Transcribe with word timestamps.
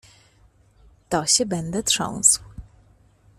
—To 1.09 1.25
się 1.25 1.45
będę 1.45 1.83
trząsł. 1.83 2.41